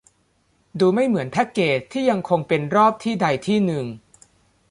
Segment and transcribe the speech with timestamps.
[0.79, 3.85] ดูไม่เหมือนแพคเกจที่ยังคงเป็นรอบที่ใดที่หนึ่ง